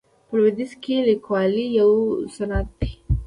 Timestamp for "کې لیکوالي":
0.83-1.65